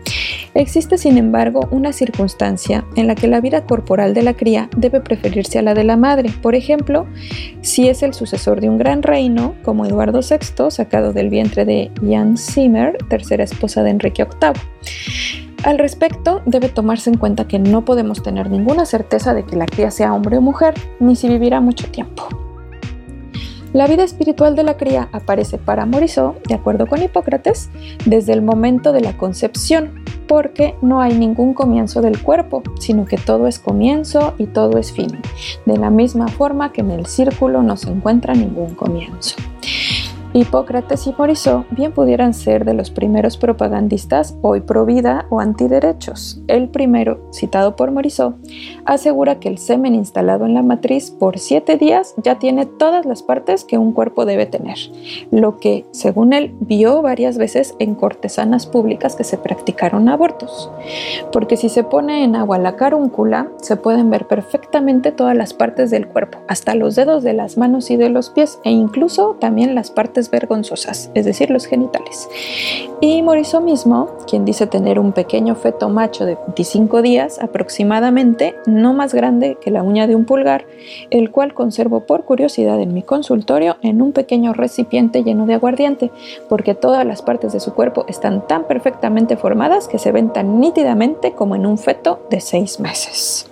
Existe, 0.55 0.99
sin 0.99 1.19
embargo, 1.19 1.67
una 1.73 1.93
circunstancia 1.93 2.85
en 2.95 3.09
la 3.09 3.17
que 3.17 3.27
la 3.27 3.41
vida 3.41 3.67
corporal 3.67 4.15
de 4.15 4.23
la 4.23 4.35
cría 4.35 4.71
debe 4.77 5.01
preferirse 5.01 5.59
a 5.59 5.63
la 5.63 5.75
de 5.75 5.83
la 5.83 5.97
madre. 5.97 6.31
Por 6.43 6.55
ejemplo, 6.55 7.07
si 7.61 7.89
es 7.89 8.05
el 8.05 8.15
sucesor 8.15 8.61
de 8.61 8.69
un 8.69 8.79
gran 8.79 9.03
reino, 9.03 9.57
como 9.65 9.85
Eduardo 9.85 10.21
VI, 10.21 10.71
sacado 10.71 11.13
del 11.13 11.29
vientre 11.29 11.65
de 11.65 11.91
Jan 12.09 12.37
Zimmer, 12.37 12.97
tercera 13.09 13.43
esposa 13.43 13.83
de 13.83 13.91
Enrique 13.91 14.25
VIII. 14.25 14.53
Al 15.65 15.79
respecto, 15.79 16.41
debe 16.47 16.69
tomarse 16.69 17.11
en 17.11 17.17
cuenta 17.17 17.49
que 17.49 17.59
no 17.59 17.85
podemos 17.85 18.23
tener 18.23 18.49
ninguna 18.49 18.85
certeza 18.85 19.35
de 19.35 19.45
que 19.45 19.57
la 19.57 19.67
cría 19.67 19.91
sea 19.91 20.15
hombre 20.15 20.37
o 20.37 20.41
mujer, 20.41 20.75
ni 21.01 21.17
si 21.17 21.27
vivirá 21.27 21.61
mucho 21.61 21.89
tiempo. 21.91 22.29
La 23.73 23.89
vida 23.89 24.05
espiritual 24.05 24.55
de 24.55 24.63
la 24.63 24.77
cría 24.77 25.09
aparece 25.11 25.59
para 25.59 25.85
Morisot, 25.85 26.47
de 26.47 26.55
acuerdo 26.55 26.87
con 26.87 27.03
Hipócrates, 27.03 27.71
desde 28.07 28.33
el 28.33 28.41
momento 28.41 28.93
de 28.93 29.01
la 29.01 29.17
concepción, 29.17 30.04
porque 30.27 30.75
no 30.83 31.01
hay 31.01 31.15
ningún 31.19 31.55
comienzo 31.55 32.01
del 32.01 32.21
cuerpo, 32.23 32.63
sino 32.79 33.05
que 33.05 33.17
todo 33.17 33.47
es 33.47 33.59
comienzo 33.59 34.35
y 34.39 34.47
todo 34.47 34.79
es 34.79 34.93
fin, 34.93 35.19
de 35.67 35.77
la 35.77 35.91
misma 35.91 36.29
forma 36.29 36.73
que 36.73 36.81
en 36.81 36.91
el 36.91 37.07
círculo 37.07 37.63
no 37.63 37.77
se 37.77 37.91
encuentra 37.91 38.35
ningún 38.35 38.75
comienzo. 38.75 39.37
Hipócrates 40.37 41.07
y 41.07 41.15
Morisot 41.17 41.65
bien 41.71 41.93
pudieran 41.93 42.35
ser 42.35 42.65
de 42.65 42.75
los 42.75 42.91
primeros 42.91 43.37
propagandistas 43.37 44.37
hoy 44.43 44.63
pro 44.63 44.85
vida 44.85 45.27
o 45.31 45.39
antiderechos. 45.39 46.41
El 46.49 46.69
primero, 46.71 47.21
citado 47.33 47.77
por 47.77 47.93
Morisot, 47.93 48.35
asegura 48.85 49.39
que 49.39 49.49
el 49.49 49.59
semen 49.59 49.95
instalado 49.95 50.45
en 50.45 50.55
la 50.55 50.65
matriz 50.65 51.13
por 51.13 51.39
siete 51.39 51.77
días 51.77 52.17
ya 52.17 52.41
tiene 52.41 52.67
todas 52.67 53.07
las 53.07 53.23
partes 53.23 53.63
que 53.63 53.79
un 53.79 53.93
cuerpo 53.93 54.25
debe 54.25 54.47
tener, 54.47 54.77
lo 55.31 55.61
que, 55.61 55.85
según 55.93 56.33
él, 56.33 56.53
vio 56.59 57.01
varias 57.01 57.39
veces 57.39 57.77
en 57.79 57.95
cortesanas 57.95 58.67
públicas 58.67 59.15
que 59.15 59.23
se 59.23 59.39
practicaron 59.39 60.09
abortos. 60.09 60.69
Porque 61.31 61.57
si 61.57 61.69
se 61.69 61.85
pone 61.85 62.25
en 62.25 62.35
agua 62.35 62.59
la 62.59 62.75
carúncula, 62.75 63.53
se 63.63 63.77
pueden 63.77 64.11
ver 64.11 64.27
perfectamente 64.27 65.13
todas 65.13 65.37
las 65.37 65.55
partes 65.55 65.93
del 65.93 66.09
cuerpo, 66.09 66.39
hasta 66.49 66.75
los 66.75 66.97
dedos 66.97 67.23
de 67.23 67.35
las 67.35 67.57
manos 67.57 67.89
y 67.93 67.97
de 67.97 68.09
los 68.09 68.31
pies, 68.31 68.59
e 68.65 68.73
incluso 68.73 69.37
también 69.39 69.77
las 69.77 69.93
partes 69.93 70.24
vergonzosas, 70.31 71.11
es 71.15 71.25
decir, 71.25 71.51
los 71.51 71.67
genitales. 71.67 72.29
Y 73.01 73.23
Morisot 73.23 73.63
mismo, 73.63 74.11
quien 74.29 74.45
dice 74.45 74.67
tener 74.67 74.99
un 74.99 75.13
pequeño 75.13 75.55
feto 75.55 75.89
macho 75.89 76.25
de 76.25 76.37
25 76.37 77.03
días 77.03 77.39
aproximadamente, 77.41 78.55
no 78.67 78.95
más 78.95 79.15
grande 79.15 79.59
que 79.61 79.71
la 79.71 79.83
uña 79.83 80.07
de 80.07 80.15
un 80.15 80.25
pulgar, 80.25 80.67
el 81.11 81.31
cual 81.31 81.55
conservo 81.55 82.01
por 82.01 82.25
curiosidad 82.25 82.81
en 82.81 82.95
mi 82.95 83.03
consultorio 83.03 83.77
en 83.83 84.03
un 84.03 84.13
pequeño 84.13 84.53
recipiente 84.53 85.23
lleno 85.23 85.47
de 85.47 85.55
aguardiente, 85.55 86.11
porque 86.49 86.75
todas 86.75 87.05
las 87.07 87.23
partes 87.23 87.53
de 87.53 87.61
su 87.61 87.75
cuerpo 87.75 88.05
están 88.09 88.47
tan 88.47 88.65
perfectamente 88.65 89.37
formadas 89.37 89.89
que 89.89 89.99
se 89.99 90.13
ven 90.13 90.33
tan 90.33 90.61
nítidamente 90.61 91.33
como 91.33 91.57
en 91.57 91.67
un 91.67 91.79
feto 91.79 92.27
de 92.31 92.41
seis 92.41 92.81
meses. 92.81 93.47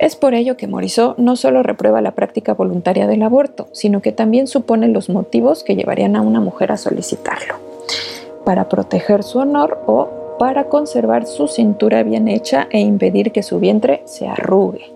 Es 0.00 0.16
por 0.16 0.32
ello 0.32 0.56
que 0.56 0.66
Morisot 0.66 1.18
no 1.18 1.36
solo 1.36 1.62
reprueba 1.62 2.00
la 2.00 2.12
práctica 2.12 2.54
voluntaria 2.54 3.06
del 3.06 3.22
aborto, 3.22 3.68
sino 3.72 4.00
que 4.00 4.12
también 4.12 4.46
supone 4.46 4.88
los 4.88 5.10
motivos 5.10 5.62
que 5.62 5.76
llevarían 5.76 6.16
a 6.16 6.22
una 6.22 6.40
mujer 6.40 6.72
a 6.72 6.78
solicitarlo, 6.78 7.56
para 8.46 8.70
proteger 8.70 9.22
su 9.22 9.40
honor 9.40 9.78
o 9.86 10.08
para 10.38 10.70
conservar 10.70 11.26
su 11.26 11.48
cintura 11.48 12.02
bien 12.02 12.28
hecha 12.28 12.66
e 12.70 12.80
impedir 12.80 13.30
que 13.30 13.42
su 13.42 13.60
vientre 13.60 14.00
se 14.06 14.26
arrugue. 14.26 14.90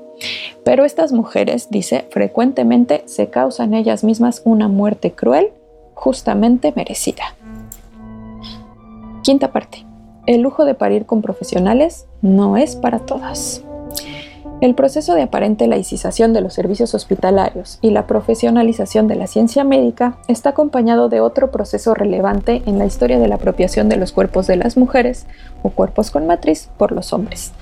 Pero 0.65 0.87
estas 0.87 1.13
mujeres, 1.13 1.69
dice, 1.69 2.07
frecuentemente 2.09 3.03
se 3.05 3.29
causan 3.29 3.75
ellas 3.75 4.05
mismas 4.05 4.41
una 4.47 4.69
muerte 4.69 5.13
cruel, 5.13 5.51
justamente 5.93 6.73
merecida. 6.75 7.37
Quinta 9.23 9.53
parte. 9.53 9.85
el 10.27 10.41
lujo 10.41 10.65
de 10.65 10.73
parir 10.73 11.05
con 11.05 11.21
profesionales 11.21 12.07
no 12.23 12.57
es 12.57 12.77
para 12.77 13.01
todas. 13.01 13.63
El 14.65 14.75
proceso 14.75 15.15
de 15.15 15.21
aparente 15.21 15.67
laicización 15.67 16.33
de 16.33 16.41
los 16.41 16.55
servicios 16.55 16.95
hospitalarios 16.95 17.79
y 17.83 17.91
la 17.91 18.07
profesionalización 18.07 19.09
de 19.09 19.15
la 19.15 19.27
ciencia 19.27 19.63
médica 19.63 20.17
está 20.27 20.49
acompañado 20.49 21.11
de 21.11 21.21
otro 21.21 21.51
proceso 21.51 21.93
relevante 21.93 22.63
en 22.65 22.79
la 22.79 22.87
historia 22.87 23.19
de 23.19 23.29
la 23.29 23.35
apropiación 23.35 23.91
de 23.91 23.99
los 23.99 24.13
cuerpos 24.13 24.47
de 24.47 24.57
las 24.57 24.79
mujeres 24.79 25.27
o 25.63 25.69
cuerpos 25.69 26.11
con 26.11 26.27
matriz 26.27 26.71
por 26.79 26.93
los 26.93 27.13
hombres. 27.13 27.53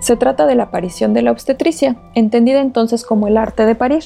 Se 0.00 0.16
trata 0.16 0.44
de 0.44 0.54
la 0.54 0.64
aparición 0.64 1.14
de 1.14 1.22
la 1.22 1.30
obstetricia, 1.30 1.96
entendida 2.14 2.60
entonces 2.60 3.06
como 3.06 3.26
el 3.26 3.38
arte 3.38 3.64
de 3.64 3.74
parir, 3.74 4.04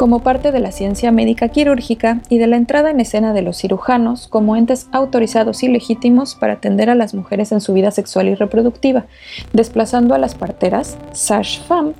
como 0.00 0.20
parte 0.20 0.50
de 0.50 0.60
la 0.60 0.72
ciencia 0.72 1.12
médica 1.12 1.50
quirúrgica 1.50 2.22
y 2.30 2.38
de 2.38 2.46
la 2.46 2.56
entrada 2.56 2.90
en 2.90 3.00
escena 3.00 3.34
de 3.34 3.42
los 3.42 3.58
cirujanos 3.58 4.28
como 4.28 4.56
entes 4.56 4.88
autorizados 4.92 5.62
y 5.62 5.68
legítimos 5.68 6.34
para 6.34 6.54
atender 6.54 6.88
a 6.88 6.94
las 6.94 7.12
mujeres 7.12 7.52
en 7.52 7.60
su 7.60 7.74
vida 7.74 7.90
sexual 7.90 8.28
y 8.28 8.34
reproductiva, 8.34 9.04
desplazando 9.52 10.14
a 10.14 10.18
las 10.18 10.34
parteras, 10.34 10.96
sage-femme, 11.12 11.92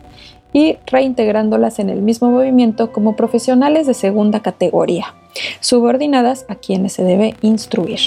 y 0.55 0.79
reintegrándolas 0.87 1.79
en 1.79 1.91
el 1.91 2.01
mismo 2.01 2.31
movimiento 2.31 2.91
como 2.91 3.17
profesionales 3.17 3.87
de 3.87 3.93
segunda 3.93 4.41
categoría, 4.41 5.15
subordinadas 5.61 6.47
a 6.49 6.55
quienes 6.55 6.95
se 6.95 7.05
debe 7.05 7.35
instruir. 7.43 8.01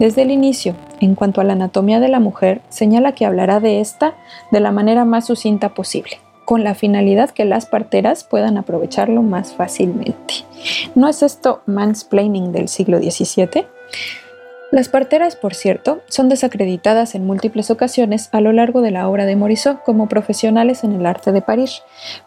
Desde 0.00 0.22
el 0.22 0.32
inicio, 0.32 0.74
en 0.98 1.14
cuanto 1.14 1.40
a 1.40 1.44
la 1.44 1.52
anatomía 1.52 2.00
de 2.00 2.08
la 2.08 2.18
mujer, 2.18 2.60
señala 2.70 3.12
que 3.12 3.24
hablará 3.24 3.60
de 3.60 3.80
esta 3.80 4.16
de 4.50 4.58
la 4.58 4.72
manera 4.72 5.04
más 5.04 5.26
sucinta 5.26 5.74
posible 5.74 6.18
con 6.48 6.64
la 6.64 6.74
finalidad 6.74 7.28
que 7.28 7.44
las 7.44 7.66
parteras 7.66 8.24
puedan 8.24 8.56
aprovecharlo 8.56 9.22
más 9.22 9.52
fácilmente. 9.52 10.46
¿No 10.94 11.06
es 11.06 11.22
esto 11.22 11.60
mansplaining 11.66 12.52
del 12.52 12.68
siglo 12.68 12.96
XVII? 12.96 13.66
Las 14.70 14.88
parteras, 14.88 15.36
por 15.36 15.54
cierto, 15.54 16.00
son 16.08 16.30
desacreditadas 16.30 17.14
en 17.14 17.26
múltiples 17.26 17.70
ocasiones 17.70 18.30
a 18.32 18.40
lo 18.40 18.54
largo 18.54 18.80
de 18.80 18.90
la 18.90 19.10
obra 19.10 19.26
de 19.26 19.36
Morisot 19.36 19.82
como 19.82 20.08
profesionales 20.08 20.84
en 20.84 20.92
el 20.92 21.04
arte 21.04 21.32
de 21.32 21.42
parir, 21.42 21.68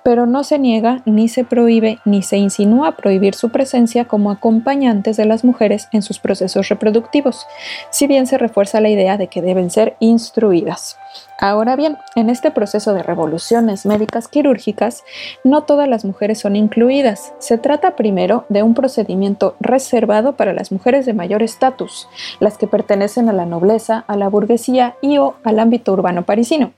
pero 0.04 0.28
no 0.28 0.44
se 0.44 0.60
niega, 0.60 1.01
ni 1.06 1.28
se 1.28 1.44
prohíbe, 1.44 1.98
ni 2.06 2.22
se 2.22 2.38
insinúa 2.38 2.98
prohibir 2.98 3.34
su 3.34 3.50
presencia 3.50 4.06
como 4.06 4.30
acompañantes 4.30 5.18
de 5.18 5.25
las 5.25 5.44
mujeres 5.44 5.88
en 5.94 6.04
sus 6.04 6.20
procesos 6.20 6.70
reproductivos, 6.70 7.48
si 7.90 8.06
bien 8.06 8.28
se 8.28 8.38
refuerza 8.38 8.82
la 8.82 8.90
idea 8.90 9.18
de 9.18 9.28
que 9.28 9.42
deben 9.42 9.72
ser 9.72 9.96
instruidas. 10.00 10.98
Ahora 11.43 11.75
bien, 11.75 11.98
en 12.15 12.29
este 12.29 12.51
proceso 12.51 12.93
de 12.93 13.01
revoluciones 13.01 13.88
médicas 13.88 14.27
quirúrgicas, 14.27 15.03
no 15.43 15.63
todas 15.63 15.89
las 15.89 16.05
mujeres 16.05 16.38
son 16.38 16.55
incluidas. 16.55 17.33
Se 17.39 17.57
trata 17.57 17.95
primero 17.95 18.45
de 18.50 18.62
un 18.62 18.75
procedimiento 18.75 19.55
reservado 19.60 20.33
para 20.33 20.53
las 20.53 20.71
mujeres 20.71 21.07
de 21.07 21.15
mayor 21.15 21.41
estatus, 21.41 22.07
las 22.39 22.60
que 22.60 22.67
pertenecen 22.67 23.27
a 23.27 23.33
la 23.33 23.48
nobleza, 23.48 24.05
a 24.07 24.17
la 24.17 24.29
burguesía 24.29 24.98
y 25.01 25.17
o 25.17 25.33
al 25.43 25.57
ámbito 25.57 25.93
urbano 25.93 26.25
parisino, 26.25 26.74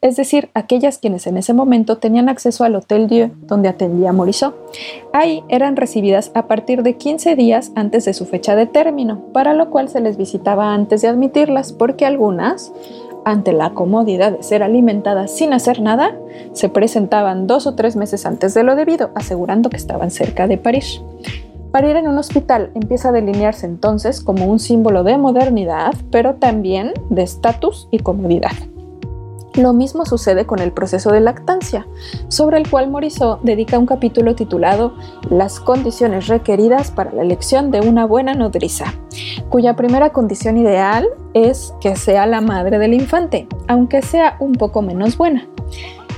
es 0.00 0.14
decir, 0.14 0.48
aquellas 0.54 0.98
quienes 0.98 1.26
en 1.26 1.36
ese 1.36 1.52
momento 1.52 1.98
tenían 1.98 2.28
acceso 2.28 2.62
al 2.62 2.76
Hotel 2.76 3.08
Dieu, 3.08 3.32
donde 3.40 3.68
atendía 3.68 4.12
Morisot. 4.12 4.54
Ahí 5.12 5.42
eran 5.48 5.74
recibidas 5.74 6.30
a 6.34 6.46
partir 6.46 6.82
de 6.84 6.96
15 6.96 7.34
días 7.34 7.72
antes 7.74 8.04
de 8.04 8.14
su 8.14 8.26
fecha 8.26 8.54
de 8.54 8.66
término, 8.66 9.24
para 9.32 9.54
lo 9.54 9.70
cual 9.70 9.88
se 9.88 10.00
les 10.00 10.16
visitaba 10.16 10.72
antes 10.72 11.02
de 11.02 11.08
admitirlas, 11.08 11.72
porque 11.72 12.06
algunas 12.06 12.72
ante 13.24 13.52
la 13.52 13.70
comodidad 13.70 14.32
de 14.32 14.42
ser 14.42 14.62
alimentadas 14.62 15.30
sin 15.34 15.52
hacer 15.52 15.80
nada, 15.80 16.16
se 16.52 16.68
presentaban 16.68 17.46
dos 17.46 17.66
o 17.66 17.74
tres 17.74 17.96
meses 17.96 18.26
antes 18.26 18.54
de 18.54 18.62
lo 18.62 18.76
debido, 18.76 19.10
asegurando 19.14 19.70
que 19.70 19.76
estaban 19.76 20.10
cerca 20.10 20.46
de 20.46 20.58
París. 20.58 21.00
Parir 21.72 21.96
en 21.96 22.06
un 22.06 22.18
hospital 22.18 22.70
empieza 22.74 23.08
a 23.08 23.12
delinearse 23.12 23.66
entonces 23.66 24.20
como 24.20 24.46
un 24.46 24.60
símbolo 24.60 25.02
de 25.02 25.18
modernidad, 25.18 25.94
pero 26.10 26.34
también 26.34 26.92
de 27.10 27.22
estatus 27.22 27.88
y 27.90 27.98
comodidad. 27.98 28.52
Lo 29.54 29.72
mismo 29.72 30.04
sucede 30.04 30.46
con 30.46 30.58
el 30.58 30.72
proceso 30.72 31.12
de 31.12 31.20
lactancia, 31.20 31.86
sobre 32.26 32.58
el 32.58 32.68
cual 32.68 32.90
Morisot 32.90 33.40
dedica 33.42 33.78
un 33.78 33.86
capítulo 33.86 34.34
titulado 34.34 34.94
Las 35.30 35.60
condiciones 35.60 36.26
requeridas 36.26 36.90
para 36.90 37.12
la 37.12 37.22
elección 37.22 37.70
de 37.70 37.80
una 37.80 38.04
buena 38.04 38.34
nodriza, 38.34 38.92
cuya 39.50 39.76
primera 39.76 40.10
condición 40.10 40.56
ideal 40.56 41.06
es 41.34 41.72
que 41.80 41.94
sea 41.94 42.26
la 42.26 42.40
madre 42.40 42.78
del 42.78 42.94
infante, 42.94 43.46
aunque 43.68 44.02
sea 44.02 44.36
un 44.40 44.52
poco 44.52 44.82
menos 44.82 45.16
buena. 45.16 45.46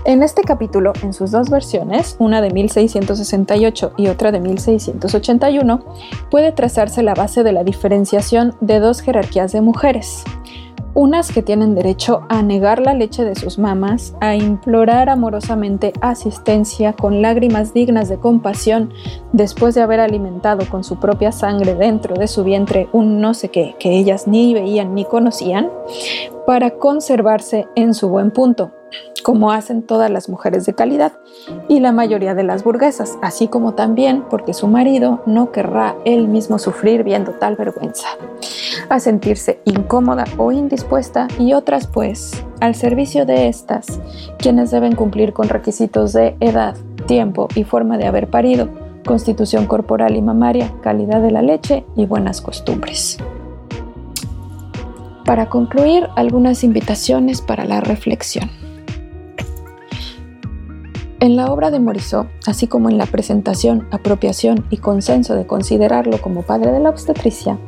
En 0.06 0.22
este 0.22 0.42
capítulo, 0.42 0.94
en 1.02 1.12
sus 1.12 1.32
dos 1.32 1.50
versiones, 1.50 2.16
una 2.18 2.40
de 2.40 2.50
1668 2.52 3.92
y 3.98 4.06
otra 4.06 4.32
de 4.32 4.40
1681, 4.40 5.84
puede 6.30 6.52
trazarse 6.52 7.02
la 7.02 7.14
base 7.14 7.42
de 7.42 7.52
la 7.52 7.64
diferenciación 7.64 8.54
de 8.60 8.78
dos 8.78 9.00
jerarquías 9.00 9.52
de 9.52 9.60
mujeres, 9.60 10.22
unas 10.96 11.30
que 11.30 11.42
tienen 11.42 11.74
derecho 11.74 12.22
a 12.30 12.42
negar 12.42 12.80
la 12.80 12.94
leche 12.94 13.22
de 13.22 13.34
sus 13.34 13.58
mamas, 13.58 14.14
a 14.20 14.34
implorar 14.34 15.10
amorosamente 15.10 15.92
asistencia 16.00 16.94
con 16.94 17.20
lágrimas 17.20 17.74
dignas 17.74 18.08
de 18.08 18.16
compasión 18.16 18.94
después 19.32 19.74
de 19.74 19.82
haber 19.82 20.00
alimentado 20.00 20.66
con 20.70 20.84
su 20.84 20.98
propia 20.98 21.32
sangre 21.32 21.74
dentro 21.74 22.16
de 22.16 22.26
su 22.26 22.44
vientre 22.44 22.88
un 22.92 23.20
no 23.20 23.34
sé 23.34 23.50
qué 23.50 23.76
que 23.78 23.98
ellas 23.98 24.26
ni 24.26 24.54
veían 24.54 24.94
ni 24.94 25.04
conocían, 25.04 25.70
para 26.46 26.70
conservarse 26.70 27.66
en 27.74 27.92
su 27.92 28.08
buen 28.08 28.30
punto, 28.30 28.72
como 29.26 29.50
hacen 29.50 29.82
todas 29.82 30.08
las 30.08 30.28
mujeres 30.28 30.66
de 30.66 30.74
calidad 30.74 31.12
y 31.68 31.80
la 31.80 31.90
mayoría 31.90 32.34
de 32.34 32.44
las 32.44 32.62
burguesas, 32.62 33.18
así 33.22 33.48
como 33.48 33.74
también 33.74 34.22
porque 34.30 34.54
su 34.54 34.68
marido 34.68 35.20
no 35.26 35.50
querrá 35.50 35.96
él 36.04 36.28
mismo 36.28 36.60
sufrir 36.60 37.02
viendo 37.02 37.32
tal 37.32 37.56
vergüenza, 37.56 38.06
a 38.88 39.00
sentirse 39.00 39.60
incómoda 39.64 40.26
o 40.38 40.52
indispuesta 40.52 41.26
y 41.40 41.54
otras 41.54 41.88
pues 41.88 42.44
al 42.60 42.76
servicio 42.76 43.26
de 43.26 43.48
estas, 43.48 44.00
quienes 44.38 44.70
deben 44.70 44.94
cumplir 44.94 45.32
con 45.32 45.48
requisitos 45.48 46.12
de 46.12 46.36
edad, 46.38 46.76
tiempo 47.06 47.48
y 47.56 47.64
forma 47.64 47.98
de 47.98 48.06
haber 48.06 48.28
parido, 48.28 48.68
constitución 49.04 49.66
corporal 49.66 50.14
y 50.14 50.22
mamaria, 50.22 50.72
calidad 50.82 51.20
de 51.20 51.32
la 51.32 51.42
leche 51.42 51.84
y 51.96 52.06
buenas 52.06 52.40
costumbres. 52.40 53.18
Para 55.24 55.48
concluir, 55.48 56.08
algunas 56.14 56.62
invitaciones 56.62 57.42
para 57.42 57.64
la 57.64 57.80
reflexión. 57.80 58.48
En 61.18 61.34
la 61.34 61.50
obra 61.50 61.70
de 61.70 61.80
Morisot, 61.80 62.28
así 62.46 62.66
como 62.66 62.90
en 62.90 62.98
la 62.98 63.06
presentación, 63.06 63.88
apropiación 63.90 64.66
y 64.68 64.76
consenso 64.76 65.34
de 65.34 65.46
considerarlo 65.46 66.20
como 66.20 66.42
padre 66.42 66.72
de 66.72 66.80
la 66.80 66.90
obstetricia, 66.90 67.58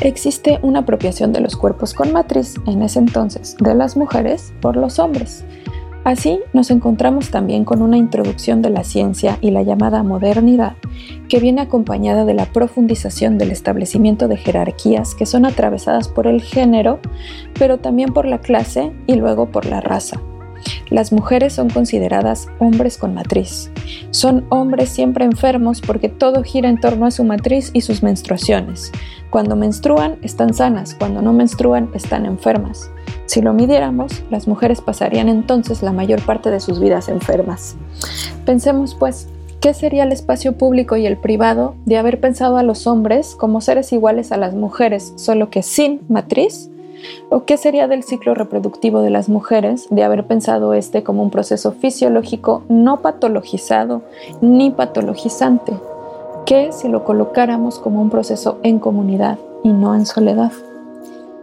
existe 0.00 0.60
una 0.62 0.80
apropiación 0.80 1.32
de 1.32 1.40
los 1.40 1.56
cuerpos 1.56 1.92
con 1.92 2.12
matriz, 2.12 2.54
en 2.66 2.82
ese 2.82 3.00
entonces, 3.00 3.56
de 3.58 3.74
las 3.74 3.96
mujeres 3.96 4.52
por 4.60 4.76
los 4.76 5.00
hombres. 5.00 5.44
Así 6.04 6.38
nos 6.52 6.70
encontramos 6.70 7.30
también 7.30 7.64
con 7.64 7.82
una 7.82 7.96
introducción 7.96 8.62
de 8.62 8.70
la 8.70 8.84
ciencia 8.84 9.38
y 9.40 9.50
la 9.50 9.62
llamada 9.62 10.04
modernidad, 10.04 10.76
que 11.28 11.40
viene 11.40 11.62
acompañada 11.62 12.24
de 12.24 12.34
la 12.34 12.46
profundización 12.46 13.38
del 13.38 13.50
establecimiento 13.50 14.28
de 14.28 14.36
jerarquías 14.36 15.16
que 15.16 15.26
son 15.26 15.46
atravesadas 15.46 16.08
por 16.08 16.28
el 16.28 16.42
género, 16.42 17.00
pero 17.58 17.78
también 17.78 18.12
por 18.12 18.26
la 18.26 18.38
clase 18.38 18.92
y 19.08 19.16
luego 19.16 19.46
por 19.50 19.66
la 19.66 19.80
raza. 19.80 20.20
Las 20.90 21.12
mujeres 21.12 21.52
son 21.52 21.70
consideradas 21.70 22.48
hombres 22.58 22.98
con 22.98 23.14
matriz. 23.14 23.70
Son 24.10 24.44
hombres 24.48 24.90
siempre 24.90 25.24
enfermos 25.24 25.80
porque 25.80 26.08
todo 26.08 26.42
gira 26.42 26.68
en 26.68 26.80
torno 26.80 27.06
a 27.06 27.10
su 27.10 27.24
matriz 27.24 27.70
y 27.72 27.80
sus 27.80 28.02
menstruaciones. 28.02 28.92
Cuando 29.30 29.56
menstruan 29.56 30.18
están 30.22 30.54
sanas, 30.54 30.94
cuando 30.94 31.20
no 31.22 31.32
menstruan 31.32 31.90
están 31.94 32.26
enfermas. 32.26 32.90
Si 33.26 33.40
lo 33.40 33.52
midiéramos, 33.52 34.22
las 34.30 34.46
mujeres 34.46 34.80
pasarían 34.80 35.28
entonces 35.28 35.82
la 35.82 35.92
mayor 35.92 36.22
parte 36.22 36.50
de 36.50 36.60
sus 36.60 36.78
vidas 36.78 37.08
enfermas. 37.08 37.76
Pensemos 38.44 38.94
pues, 38.94 39.28
¿qué 39.60 39.74
sería 39.74 40.04
el 40.04 40.12
espacio 40.12 40.56
público 40.58 40.96
y 40.96 41.06
el 41.06 41.16
privado 41.16 41.74
de 41.86 41.96
haber 41.96 42.20
pensado 42.20 42.58
a 42.58 42.62
los 42.62 42.86
hombres 42.86 43.34
como 43.34 43.60
seres 43.60 43.92
iguales 43.92 44.30
a 44.30 44.36
las 44.36 44.54
mujeres, 44.54 45.14
solo 45.16 45.50
que 45.50 45.62
sin 45.62 46.02
matriz? 46.08 46.70
¿O 47.30 47.44
qué 47.44 47.56
sería 47.56 47.88
del 47.88 48.02
ciclo 48.02 48.34
reproductivo 48.34 49.00
de 49.00 49.10
las 49.10 49.28
mujeres 49.28 49.86
de 49.90 50.04
haber 50.04 50.26
pensado 50.26 50.74
este 50.74 51.02
como 51.02 51.22
un 51.22 51.30
proceso 51.30 51.72
fisiológico 51.72 52.62
no 52.68 53.00
patologizado 53.00 54.02
ni 54.40 54.70
patologizante? 54.70 55.72
¿Qué 56.46 56.72
si 56.72 56.88
lo 56.88 57.04
colocáramos 57.04 57.78
como 57.78 58.02
un 58.02 58.10
proceso 58.10 58.58
en 58.62 58.78
comunidad 58.78 59.38
y 59.62 59.72
no 59.72 59.94
en 59.94 60.06
soledad? 60.06 60.52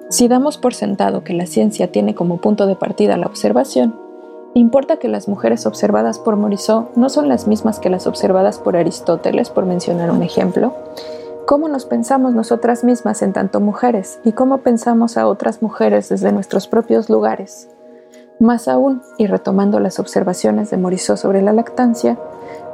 Si 0.10 0.28
damos 0.28 0.58
por 0.58 0.74
sentado 0.74 1.24
que 1.24 1.34
la 1.34 1.46
ciencia 1.46 1.92
tiene 1.92 2.14
como 2.14 2.38
punto 2.38 2.68
de 2.68 2.76
partida 2.76 3.18
la 3.18 3.28
observación, 3.28 3.96
importa 4.54 4.98
que 4.98 5.08
las 5.08 5.28
mujeres 5.28 5.66
observadas 5.66 6.20
por 6.20 6.36
Morisot 6.36 6.96
no 6.96 7.10
son 7.10 7.30
las 7.30 7.48
mismas 7.48 7.80
que 7.80 7.90
las 7.90 8.08
observadas 8.08 8.60
por 8.60 8.76
Aristóteles, 8.76 9.50
por 9.50 9.66
mencionar 9.66 10.12
un 10.12 10.22
ejemplo, 10.22 10.74
cómo 11.46 11.68
nos 11.68 11.86
pensamos 11.86 12.34
nosotras 12.34 12.84
mismas 12.84 13.22
en 13.22 13.34
tanto 13.34 13.60
mujeres 13.60 14.20
y 14.24 14.34
cómo 14.34 14.60
pensamos 14.60 15.18
a 15.18 15.28
otras 15.28 15.62
mujeres 15.62 16.10
desde 16.10 16.32
nuestros 16.32 16.68
propios 16.68 17.10
lugares. 17.10 17.70
Más 18.40 18.68
aún, 18.68 19.02
y 19.18 19.28
retomando 19.28 19.80
las 19.80 20.00
observaciones 20.00 20.72
de 20.72 20.78
Morisot 20.78 21.18
sobre 21.18 21.42
la 21.42 21.54
lactancia, 21.54 22.18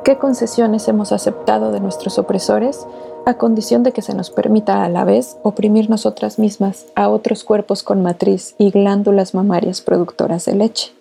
¿qué 0.04 0.18
concesiones 0.18 0.88
hemos 0.88 1.12
aceptado 1.12 1.72
de 1.72 1.82
nuestros 1.82 2.18
opresores 2.18 2.88
a 3.26 3.34
condición 3.34 3.84
de 3.84 3.92
que 3.92 4.02
se 4.02 4.14
nos 4.14 4.30
permita 4.30 4.86
a 4.86 4.90
la 4.90 5.04
vez 5.04 5.38
oprimir 5.44 5.90
nosotras 5.90 6.40
mismas 6.40 6.86
a 6.96 7.10
otros 7.10 7.44
cuerpos 7.44 7.84
con 7.84 8.02
matriz 8.02 8.56
y 8.58 8.72
glándulas 8.72 9.34
mamarias 9.34 9.82
productoras 9.82 10.46
de 10.46 10.56
leche. 10.56 10.97